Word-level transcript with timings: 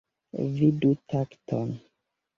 Vidu 0.53 0.91
takton. 1.13 1.69